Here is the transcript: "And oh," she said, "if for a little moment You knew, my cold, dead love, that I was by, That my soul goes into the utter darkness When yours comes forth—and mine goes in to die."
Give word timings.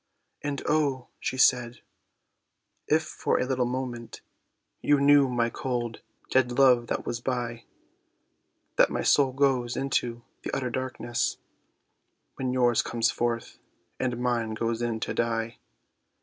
"And 0.41 0.63
oh," 0.67 1.09
she 1.19 1.37
said, 1.37 1.81
"if 2.87 3.03
for 3.03 3.37
a 3.37 3.45
little 3.45 3.67
moment 3.67 4.21
You 4.81 4.99
knew, 4.99 5.29
my 5.29 5.51
cold, 5.51 6.01
dead 6.31 6.53
love, 6.53 6.87
that 6.87 7.01
I 7.01 7.01
was 7.03 7.19
by, 7.21 7.65
That 8.77 8.89
my 8.89 9.03
soul 9.03 9.31
goes 9.31 9.77
into 9.77 10.23
the 10.41 10.49
utter 10.55 10.71
darkness 10.71 11.37
When 12.33 12.51
yours 12.51 12.81
comes 12.81 13.11
forth—and 13.11 14.17
mine 14.17 14.55
goes 14.55 14.81
in 14.81 14.99
to 15.01 15.13
die." 15.13 15.59